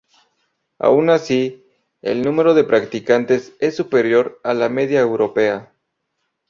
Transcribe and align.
Aun 0.79 1.11
así, 1.11 1.63
el 2.01 2.23
número 2.23 2.55
de 2.55 2.63
practicantes 2.63 3.55
es 3.59 3.75
superior 3.75 4.39
a 4.43 4.55
la 4.55 4.67
media 4.67 4.99
europea. 5.01 5.75